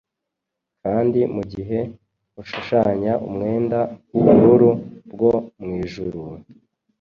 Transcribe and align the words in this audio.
kandi 0.83 1.19
mugihe 1.35 1.79
ushushanya 2.41 3.13
umwenda 3.27 3.79
wubururu 4.13 4.71
bwo 5.11 5.33
mwijuru, 5.61 6.21